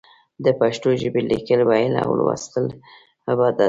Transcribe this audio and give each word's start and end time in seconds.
د 0.43 0.45
پښتو 0.59 0.89
ژبې 1.01 1.21
ليکل، 1.31 1.59
ويل 1.65 1.93
او 2.03 2.09
ولوستل 2.11 2.65
عبادت 3.31 3.55
دی. 3.57 3.59